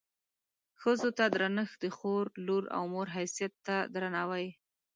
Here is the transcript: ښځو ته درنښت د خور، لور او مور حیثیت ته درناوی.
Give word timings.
ښځو 0.81 1.09
ته 1.17 1.25
درنښت 1.35 1.77
د 1.83 1.85
خور، 1.97 2.25
لور 2.45 2.63
او 2.75 2.83
مور 2.93 3.07
حیثیت 3.15 3.53
ته 3.65 3.75
درناوی. 3.93 4.47